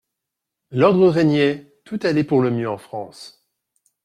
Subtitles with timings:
[0.71, 3.45] L'ordre régnait, tout allait pour le mieux en France.